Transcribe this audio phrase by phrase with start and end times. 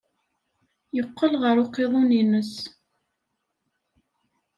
[0.95, 2.53] Yeqqel ɣer uqiḍun-nnes.